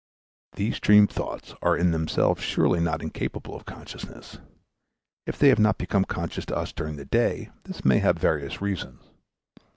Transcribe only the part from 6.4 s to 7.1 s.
to us during the